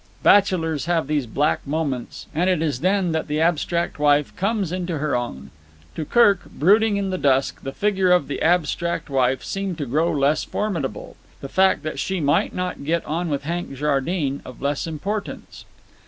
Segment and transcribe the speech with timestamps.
[0.23, 4.97] Bachelors have these black moments, and it is then that the abstract wife comes into
[4.97, 5.51] her own.
[5.93, 10.11] To Kirk, brooding in the dusk, the figure of the abstract wife seemed to grow
[10.11, 14.87] less formidable, the fact that she might not get on with Hank Jardine of less
[14.87, 15.65] importance.